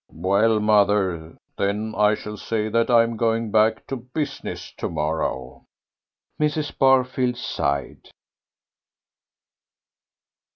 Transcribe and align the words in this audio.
"Well, 0.13 0.59
mother, 0.59 1.37
then 1.59 1.93
I 1.95 2.15
shall 2.15 2.35
say 2.35 2.69
that 2.69 2.89
I'm 2.89 3.17
going 3.17 3.51
back 3.51 3.85
to 3.85 3.97
business 3.97 4.73
to 4.77 4.89
morrow." 4.89 5.67
Mrs. 6.39 6.75
Barfield 6.75 7.37
sighed. 7.37 8.09